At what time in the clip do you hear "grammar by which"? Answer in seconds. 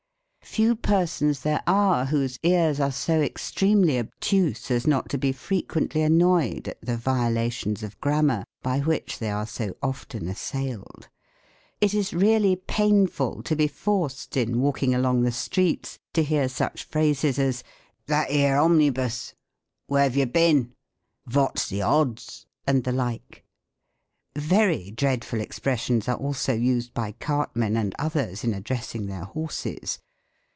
8.01-9.19